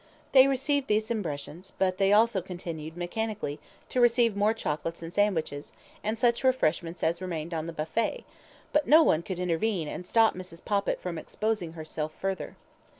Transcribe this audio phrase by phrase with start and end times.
[0.31, 3.59] They received these impressions, they also continued (mechanically)
[3.89, 8.23] to receive more chocolates and sandwiches, and such refreshments as remained on the buffet;
[8.73, 10.65] but no one could intervene and stop Mrs.
[10.65, 12.55] Poppit from exposing herself further.